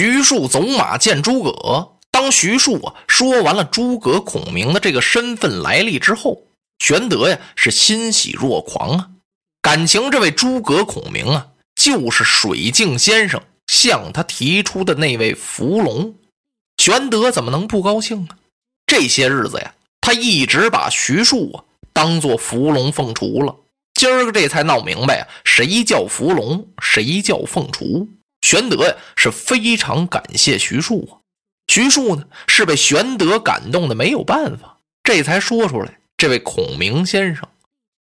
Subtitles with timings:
[0.00, 1.90] 徐庶走马见诸葛。
[2.10, 6.40] 当徐庶啊说完了诸葛孔明的这个身份来历之后，
[6.78, 9.10] 玄德呀是欣喜若狂啊，
[9.60, 16.14] 感情这位诸葛孔明啊就是水镜先生向他提出的那位伏龙。
[16.78, 18.28] 玄德怎么能不高兴呢？
[18.86, 23.54] 这些日子呀，他一直把徐庶啊当做伏龙凤雏了。
[23.92, 28.08] 今儿个这才闹明白啊，谁叫伏龙，谁叫凤雏。
[28.40, 31.18] 玄德呀是非常感谢徐庶啊。
[31.66, 36.00] 徐庶呢是被玄德感动的，没有办法，这才说出来。
[36.16, 37.48] 这位孔明先生，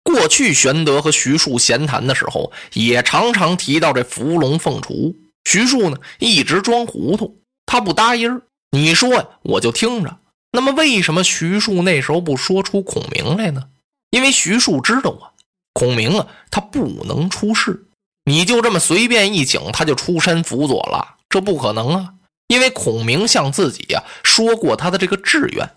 [0.03, 5.15] 过去玄德和徐庶闲谈的时候，也常常提到这伏龙凤雏。
[5.43, 8.41] 徐庶呢一直装糊涂，他不搭音儿。
[8.71, 10.19] 你说呀，我就听着。
[10.51, 13.69] 那么为什么徐庶那时候不说出孔明来呢？
[14.09, 15.35] 因为徐庶知道啊，
[15.73, 17.85] 孔明啊他不能出世，
[18.27, 22.13] 你就这么随便一请他就出山辅佐了，这不可能啊。
[22.47, 25.69] 因为孔明向自己呀说过他的这个志愿，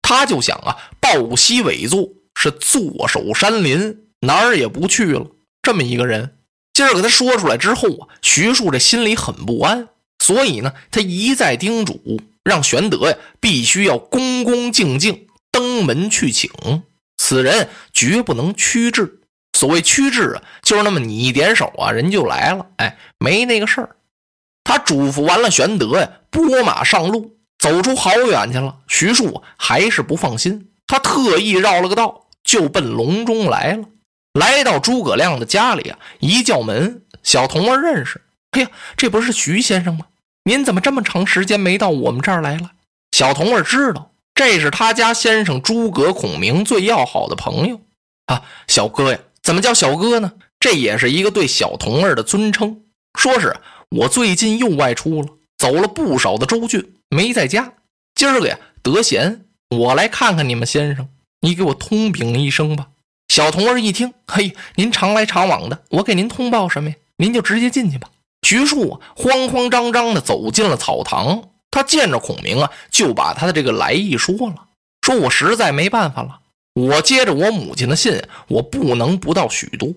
[0.00, 5.26] 他就想啊抱膝委坐，是坐守山林，哪儿也不去了。
[5.60, 6.38] 这么一个人，
[6.72, 16.50] 今儿给他说出来之后啊，徐庶这心里很不安，所以呢，他一再叮嘱让玄德呀必须要恭恭敬敬登门去请
[17.18, 19.20] 此人，绝不能屈志。
[19.58, 23.96] 所谓屈志啊，就是那么你一点手啊，人就来了，哎，没那个事儿。
[24.62, 28.76] 他嘱咐完了，玄德呀，拨马上路，走出好远去了。
[28.86, 33.84] 徐庶还是不放心，他特意绕了个道，就奔隆中来了。
[34.38, 38.20] 来到诸葛亮的家里啊，一叫门，小童儿认识。
[38.52, 40.06] 哎呀，这不是徐先生吗？
[40.44, 42.70] 您怎么这么长时间没到我们这儿来了？
[43.10, 47.80] 小童儿知道，这是他家先生诸葛孔明最要好的朋友
[48.26, 48.42] 啊。
[48.68, 49.18] 小哥呀，
[49.48, 50.30] 怎么叫小哥呢？
[50.60, 52.82] 这也是一个对小童儿的尊称，
[53.18, 53.56] 说是。
[53.88, 57.72] 我最近又外出了，走了不少的州郡，没在家。
[58.14, 61.08] 今儿个呀得闲，我来看看你们先生。
[61.40, 62.88] 你给我通禀一声吧。
[63.28, 66.96] 小童儿一听，嘿，您常来常往的，我给您通报什么呀？
[67.16, 68.10] 您就直接进去吧。
[68.42, 71.44] 徐庶啊，慌慌张张的走进了草堂。
[71.70, 74.66] 他见着孔明啊，就把他的这个来意说了，
[75.00, 76.40] 说我实在没办法了，
[76.78, 79.92] 我接着我母亲的信，我不能不到许都。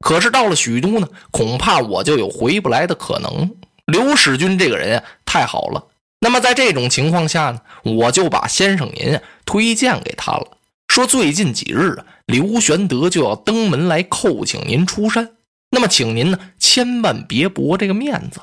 [0.00, 3.50] 可是到了许都呢，恐怕我就有回不来的可能。
[3.86, 5.86] 刘使君这个人啊，太好了。
[6.20, 10.58] 那么在这种情况下呢，我就把先生您推荐给他了，
[10.88, 15.30] 说最近几日啊，刘玄德就要登门来叩请您出山。
[15.70, 18.40] 那么请您呢，千万别驳这个面子。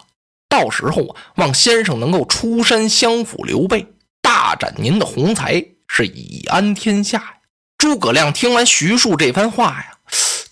[0.49, 3.85] 到时候啊，望先生能够出山相辅刘备，
[4.21, 7.33] 大展您的宏才，是以安天下呀。
[7.83, 9.97] 诸葛亮听完徐庶这番话呀。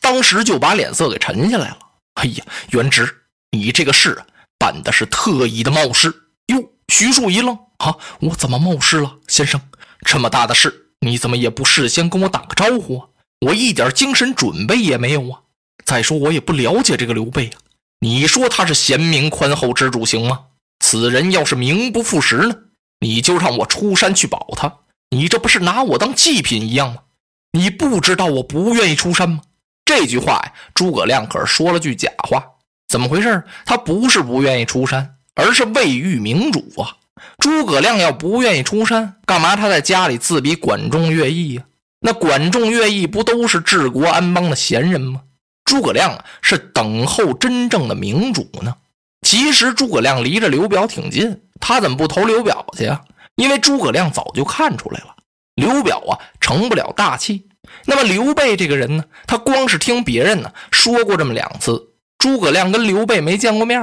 [0.01, 1.77] 当时就把脸色给沉下来了。
[2.15, 4.27] 哎呀，元直，你这个事啊
[4.59, 6.13] 办的是特意的冒失
[6.47, 6.61] 哟！
[6.89, 9.61] 徐庶一愣，啊，我怎么冒失了，先生？
[10.01, 13.07] 这么大的事，你怎么也不事先跟我打个招呼啊？
[13.45, 15.39] 我一点精神准备也没有啊！
[15.85, 17.61] 再说我也不了解这个刘备啊。
[18.01, 20.47] 你说他是贤明宽厚之主行吗？
[20.81, 22.55] 此人要是名不副实呢，
[22.99, 24.79] 你就让我出山去保他。
[25.11, 27.03] 你这不是拿我当祭品一样吗？
[27.51, 29.41] 你不知道我不愿意出山吗？
[29.83, 32.43] 这句话呀，诸葛亮可是说了句假话。
[32.87, 33.43] 怎么回事？
[33.65, 36.95] 他不是不愿意出山，而是未遇明主啊。
[37.37, 41.63] 诸葛亮要不愿意出山，干嘛他在家里自比管仲、乐毅呀？
[41.99, 45.21] 那管仲、乐毅不都是治国安邦的贤人吗？
[45.65, 48.75] 诸葛亮，是等候真正的明主呢。
[49.21, 53.01] 其实诸葛亮离着刘表挺近，他怎么不投刘表去啊？
[53.35, 55.15] 因为诸葛亮早就看出来了，
[55.55, 57.47] 刘表啊，成不了大器。
[57.85, 59.05] 那么刘备这个人呢？
[59.27, 61.89] 他光是听别人呢说过这么两次。
[62.17, 63.81] 诸葛亮跟刘备没见过面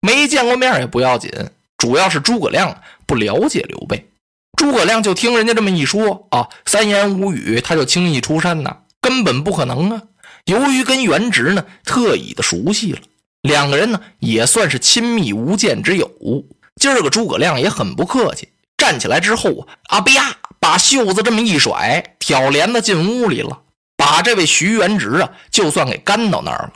[0.00, 1.30] 没见过面也不要紧，
[1.76, 4.08] 主要是诸葛亮不了解刘备。
[4.56, 10.02] 诸葛亮就听人家这么一说啊，三言五语他就轻易出山呐，根本不可能啊。
[10.44, 13.00] 由于跟元直呢特意的熟悉了，
[13.42, 16.10] 两个人呢也算是亲密无间之友。
[16.76, 18.48] 今儿个诸葛亮也很不客气，
[18.78, 20.12] 站起来之后啊，啊吧。
[20.60, 23.60] 把袖子这么一甩，挑帘子进屋里了，
[23.96, 26.72] 把这位徐元直啊，就算给干到那儿了。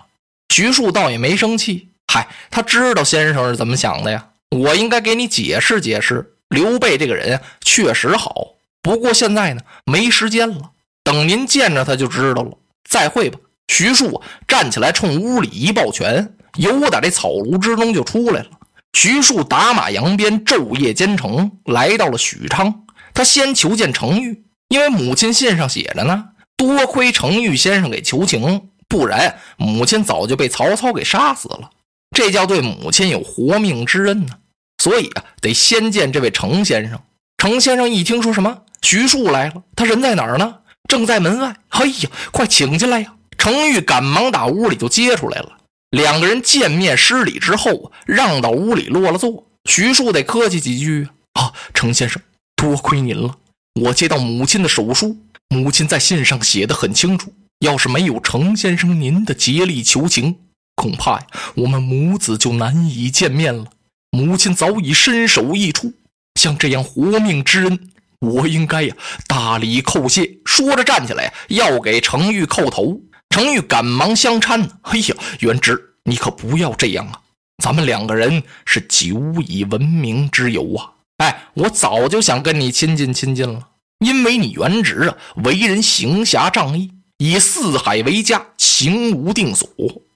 [0.51, 4.29] 徐庶倒也没生气，嗨，他知道先生是怎么想的呀。
[4.51, 10.71] 我应该给你解释解释，刘备这个人确实好，不过现在呢没时间了，
[11.03, 12.53] 等您见着他就知道了。
[12.89, 13.39] 再会吧。
[13.67, 18.51] 徐庶站起来，冲屋里一抱拳，由打这草庐之中就出来了。
[18.93, 22.85] 徐庶打马扬鞭，昼夜兼程，来到了许昌。
[23.15, 26.29] 他先求见程昱，因为母亲信上写着呢。
[26.57, 31.71] 多亏程昱先生给求情，不然母亲早就被曹操给杀死了。
[32.15, 34.35] 这叫对母亲有活命之恩呢。
[34.83, 37.01] 所以啊，得先见这位程先生。
[37.39, 40.57] 程先生一听说什么徐庶来了，他人在哪儿呢？
[40.89, 41.57] 正在门外。
[41.71, 43.15] 哎呀，快请进来呀！
[43.39, 45.59] 程昱赶忙打屋里就接出来了。
[45.93, 49.47] 两个人见面施礼之后，让到屋里落了座。
[49.67, 52.21] 徐庶得客气几句啊，程先生，
[52.57, 53.37] 多亏您了。
[53.79, 55.19] 我接到母亲的手书，
[55.51, 60.39] 母亲在信上写的很清楚，要是没有程先生您的竭力求情，
[60.75, 63.67] 恐怕呀，我们母子就难以见面了。
[64.11, 65.93] 母亲早已身首异处，
[66.41, 67.91] 像这样活命之恩，
[68.21, 68.97] 我应该呀
[69.27, 70.39] 大礼叩谢。
[70.47, 72.99] 说着站起来要给程昱叩头，
[73.33, 74.69] 程昱赶忙相搀。
[74.83, 77.21] 哎呀，元直，你可不要这样啊！
[77.63, 80.93] 咱们两个人是久以闻名之友啊！
[81.19, 83.69] 哎，我早就想跟你亲近亲近了，
[84.01, 89.69] 因为你元直啊，为人行侠仗义，以四海为家，行无定所，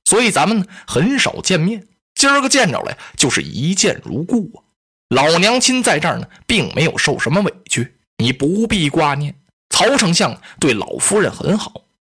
[0.05, 1.87] 所以咱们呢很少见面。
[2.15, 4.63] 今儿个见着了，就是一见如故啊。
[5.11, 9.35] 老娘亲在这儿呢，并没有受什么委屈，你不必挂念。
[9.71, 11.73] 曹丞相对老夫人很好，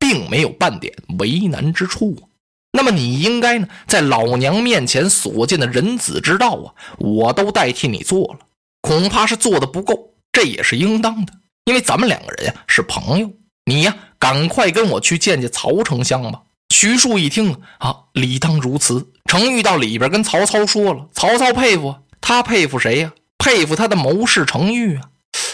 [0.10, 2.26] 并没有半点为难之处啊。
[2.72, 8.40] 那么你应该呢，在老娘面前所见的人子之道啊，我都代替你做了，
[8.82, 11.34] 恐怕是做的不够，这也是应当的，
[11.66, 13.32] 因为咱们两个人呀是朋友。
[13.66, 16.42] 你呀，赶快跟我去见见曹丞相吧。
[16.74, 19.12] 徐庶一听啊，理当如此。
[19.26, 23.14] 程昱到里边跟曹操说了，曹操佩服他，佩服谁呀？
[23.38, 25.10] 佩服他的谋士程昱啊，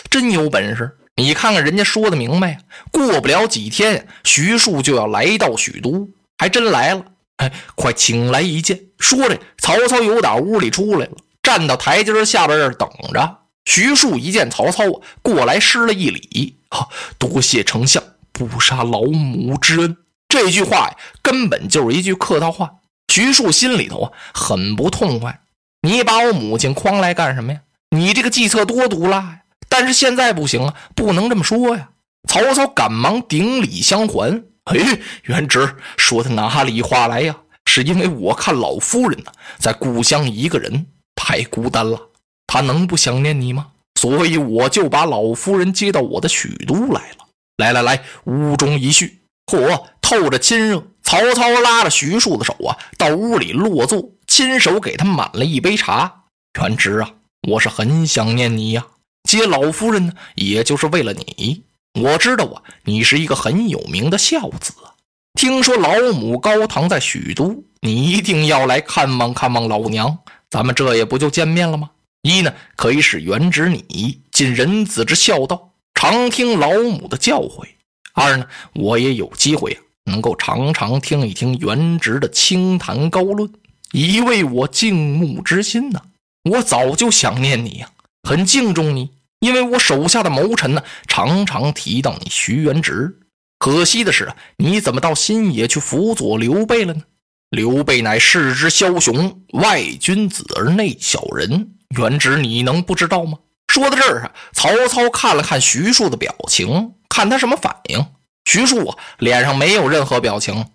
[0.09, 0.97] 真有本事。
[1.15, 2.57] 你看看人家说的明白呀，
[2.91, 6.09] 过不了几天，徐庶就要来到许都。
[6.37, 7.05] 还真来了，
[7.37, 8.77] 哎，快请来一见。
[8.99, 13.39] 说着，曹操由打屋里出来了，站到台阶下边这儿等着。
[13.63, 18.03] 徐庶一见曹操啊过来施了一礼，啊，多谢丞相
[18.33, 19.95] 不杀老母之恩。
[20.27, 22.69] 这句话呀，根本就是一句客套话。
[23.07, 25.39] 徐庶心里头啊，很不痛快。
[25.81, 27.61] 你把我母亲诓来干什么呀？
[27.91, 29.39] 你这个计策多毒辣呀！
[29.77, 31.89] 但是现在不行啊，不能这么说呀。
[32.29, 34.41] 曹操赶忙顶礼相还。
[34.63, 34.77] 哎，
[35.23, 37.35] 元直说的哪里话来呀？
[37.65, 41.99] 是因为我看老夫人呢，在故乡一个人太孤单了，
[42.47, 43.67] 她能不想念你吗？
[43.99, 47.25] 所以我就把老夫人接到我的许都来了。
[47.57, 49.23] 来来来，屋中一叙。
[49.47, 50.81] 嚯，透着亲热。
[51.03, 56.23] 曹操拉着徐庶的手啊，到屋里落座，亲手给他满了一杯茶。
[56.61, 57.11] 元直啊，
[57.49, 58.85] 我是很想念你呀。
[59.35, 61.63] 接老夫人呢，也就是为了你。
[62.01, 64.95] 我知道啊，你是一个很有名的孝子啊。
[65.39, 70.17] 听说老母高堂在许都，你一定要来看望看望老娘。
[70.49, 71.91] 咱们这也不就见面了吗？
[72.21, 77.65] 一呢，可以使元直你尽人子之孝道，常听老母的教诲；
[78.13, 83.51] 二呢，我也有机会啊，能够常常听一听元直的清谈高论，
[83.91, 86.01] 以慰我敬慕之心呢。
[86.49, 87.89] 我早就想念你呀，
[88.23, 89.11] 很敬重你。
[89.39, 93.19] 因为我手下的谋臣呢，常常提到你徐元直。
[93.57, 97.01] 可惜的是，你怎么到新野去辅佐刘备了呢？
[97.49, 101.75] 刘备乃世之枭雄，外君子而内小人。
[101.95, 103.37] 元直，你能不知道吗？
[103.67, 108.05] 说到这儿啊，曹操看了看徐庶的表情，看他什么反应。
[108.45, 110.65] 徐庶啊，脸上没有任何表情，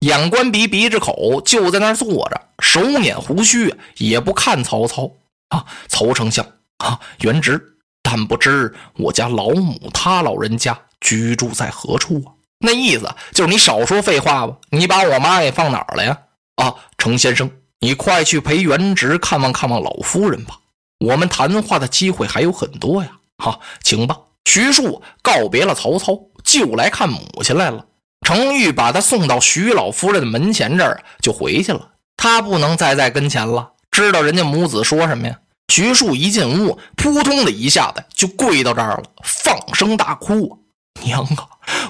[0.00, 5.12] 眼观鼻，鼻着口，就在那儿坐着，手捻胡须，也不看曹操
[5.48, 5.66] 啊。
[5.88, 6.46] 曹丞相
[6.78, 7.69] 啊，元直。
[8.10, 12.34] 但不知我家老母她老人家居住在何处啊？
[12.58, 14.56] 那意思就是你少说废话吧。
[14.70, 16.18] 你把我妈给放哪儿了呀？
[16.56, 17.48] 啊，程先生，
[17.78, 20.58] 你快去陪元直看望看望老夫人吧。
[20.98, 23.12] 我们谈话的机会还有很多呀。
[23.38, 24.18] 好，请吧。
[24.44, 27.86] 徐庶告别了曹操，就来看母亲来了。
[28.26, 31.92] 程昱把他送到徐老夫人的门前这儿，就回去了。
[32.16, 35.38] 他不能再在跟前了，知道人家母子说什么呀？
[35.70, 40.64] 徐庶一进屋，扑通的一下子就跪到这儿了，放声大哭
[41.04, 41.46] ：“娘啊，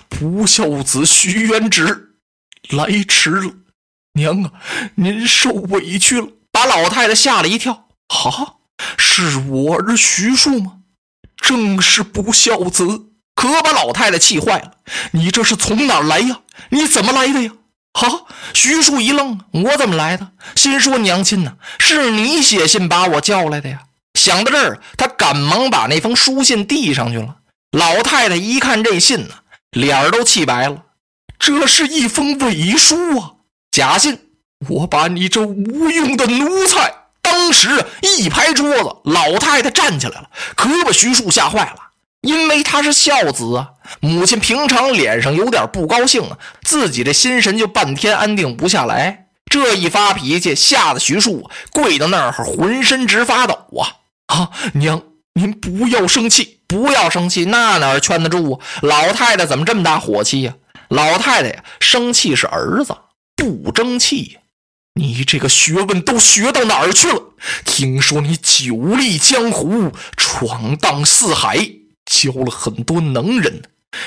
[0.06, 2.10] 不孝子徐元直
[2.68, 3.50] 来迟了，
[4.12, 4.52] 娘啊，
[4.96, 8.56] 您受委屈了。”把老太太吓了一跳：“啊，
[8.98, 10.80] 是我儿徐庶吗？
[11.38, 12.84] 正是不孝子，
[13.34, 14.72] 可把老太太气坏了。
[15.12, 16.40] 你这是从哪儿来呀？
[16.68, 17.52] 你怎么来的呀？”
[17.92, 20.28] 好，徐庶一愣，我怎么来的？
[20.54, 21.54] 心说娘亲呢？
[21.78, 23.82] 是你写信把我叫来的呀？
[24.14, 27.36] 想到这儿，他赶忙把那封书信递上去了。
[27.72, 29.34] 老太太一看这信呢，
[29.70, 30.84] 脸儿都气白了。
[31.38, 33.32] 这是一封伪书啊，
[33.70, 34.18] 假信！
[34.68, 36.94] 我把你这无用的奴才！
[37.22, 41.89] 当时一拍桌子，老太太站起来了，可把徐庶吓坏了。
[42.22, 49.26] 因为他是孝子啊，母亲平常脸上有点不高兴啊，自己这心神就半天安定不下来。
[49.50, 53.96] 这一发脾气，吓得徐庶跪到那儿，浑身直发抖啊！
[54.26, 55.02] 啊，娘，
[55.34, 58.60] 您不要生气，不要生气，那哪儿劝得住啊？
[58.82, 60.54] 老太太怎么这么大火气呀？
[60.88, 62.94] 老太太呀，生气是儿子，
[63.34, 64.38] 不争气！
[64.94, 67.20] 你这个学问都学到哪儿去了？
[67.64, 71.58] 听说你久历江湖，闯荡四海，
[72.10, 73.62] 教了很多能人，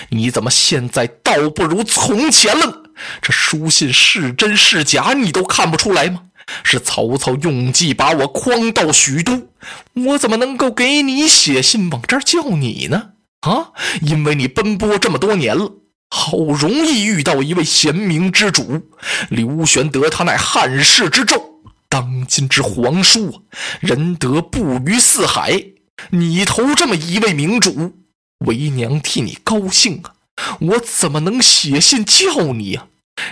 [0.10, 2.84] 你怎么现在倒不如从前了？
[3.22, 6.24] 这书信是真是假，你都看不出来吗？
[6.64, 9.48] 是曹操用计把我诓到许都，
[9.94, 13.12] 我怎么能够给你写信往这儿叫你呢？
[13.40, 15.72] 啊，因为你奔波这么多年了，
[16.10, 18.90] 好容易遇到一位贤明之主，
[19.30, 21.42] 刘玄德，他乃汉室之胄，
[21.88, 23.44] 当今之皇叔，
[23.80, 25.64] 仁德布于四海，
[26.12, 27.96] 你投这么一位明主，
[28.46, 30.14] 为娘替你高兴啊！
[30.60, 32.88] 我怎么能写信叫你呀？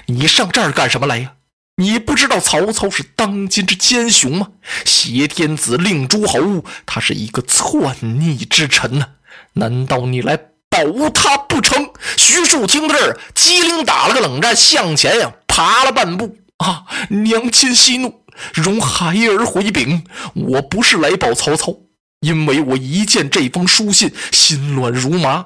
[0.08, 1.34] 你上这儿干什么来呀？
[1.78, 4.50] 你不知道曹操是当今之奸雄吗？
[4.86, 9.08] 挟天子令诸侯，他是一个篡逆之臣呐！
[9.54, 10.38] 难道你来
[10.70, 11.90] 保他不成？
[12.18, 16.38] 徐庶听到这儿，机灵打了个冷战，向前呀爬了半步。
[16.58, 18.24] 啊，娘亲息怒，
[18.54, 20.04] 容孩儿回禀，
[20.36, 21.75] 我不是来保曹操，
[22.22, 25.46] 因为我一见这封书信，心乱如麻。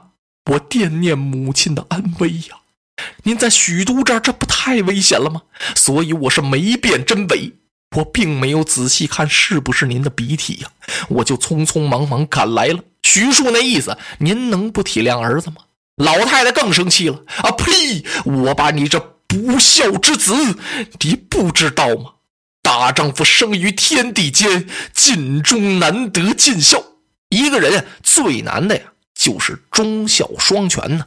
[0.51, 2.60] 我惦念母亲的安危呀！
[3.24, 5.41] 您在许都这儿，这不太危险了吗？
[5.74, 7.53] 所以我是没辨真伪，
[7.96, 10.70] 我并没有仔细看是不是您的笔体呀，
[11.10, 12.79] 我就匆匆忙忙赶来了。
[13.03, 15.55] 徐庶那意思，您能不体谅儿子吗？
[15.96, 17.51] 老太太更生气了啊！
[17.51, 18.03] 呸！
[18.25, 20.34] 我把你这不孝之子，
[21.00, 22.12] 你不知道吗？
[22.65, 26.84] 大丈夫生于天地间，尽忠难得尽孝。
[27.29, 28.81] 一个人最难的呀。
[29.13, 31.05] 就是忠孝双全呢，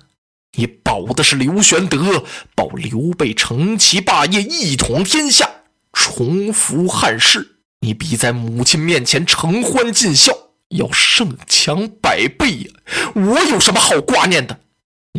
[0.56, 2.24] 你保的是刘玄德，
[2.54, 5.50] 保刘备成其霸业，一统天下，
[5.92, 10.32] 重扶汉室，你比在母亲面前承欢尽孝
[10.68, 12.70] 要胜强百倍呀！
[13.14, 14.60] 我有什么好挂念的？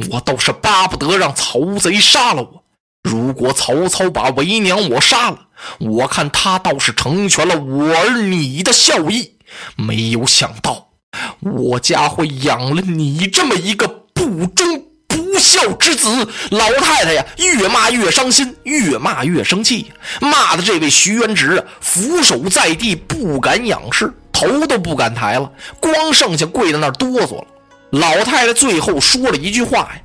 [0.09, 2.63] 我倒是巴不得让曹贼杀了我。
[3.03, 5.39] 如果曹操把为娘我杀了，
[5.79, 9.37] 我看他倒是成全了我儿你的孝义。
[9.75, 10.87] 没有想到。
[11.39, 19.91] 我家会养了你这么一个不忠不孝之子，老太太呀，越骂越伤心，越骂越生气，
[20.21, 27.47] 骂的这位徐元直啊，俯首在地，不敢仰视，头都不敢抬了，光剩下跪在那儿哆嗦了。
[27.89, 30.01] 老太太最后说了一句话呀：“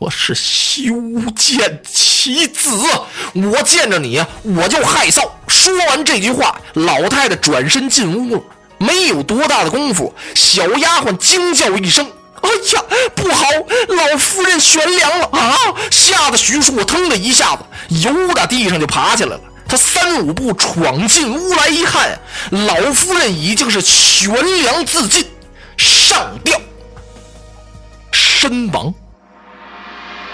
[0.00, 0.94] 我是修
[1.36, 1.82] 见
[2.22, 2.70] 其子，
[3.34, 8.42] 我见着你，我就害臊。”说完这句话，老太太转身进屋了。
[8.78, 12.08] 没有多大的功夫，小丫鬟惊叫一声
[12.42, 12.84] ：“哎呀，
[13.16, 13.44] 不好！
[13.88, 15.56] 老夫人悬梁了啊！”
[15.90, 19.40] 吓得徐庶腾的一下子由打地上就爬起来了。
[19.66, 22.20] 他三五步闯进屋来一看，
[22.52, 25.26] 老夫人已经是悬梁自尽，
[25.76, 26.56] 上吊
[28.12, 28.94] 身亡。